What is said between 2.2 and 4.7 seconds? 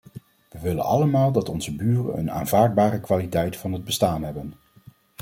aanvaardbare kwaliteit van het bestaan hebben.